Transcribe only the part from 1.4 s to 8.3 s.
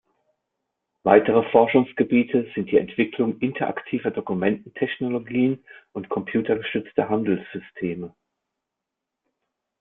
Forschungsgebiete sind die Entwicklung interaktiver Dokumenten-Technologien und computergestützter Handelssysteme.